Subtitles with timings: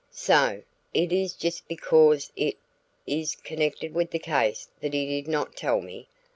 [0.09, 0.63] "So!
[0.95, 2.57] It is just because it
[3.05, 6.07] is connected with the case that he did not tell me.